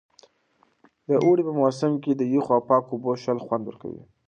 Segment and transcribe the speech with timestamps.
[1.07, 4.01] د اوړي په موسم کې د یخو او پاکو اوبو څښل خوند ورکوي.